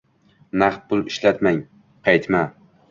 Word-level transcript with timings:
Naqd 0.61 0.81
pul 0.93 1.05
ishlatmang! 1.11 1.63
Qaytma! 2.09 2.45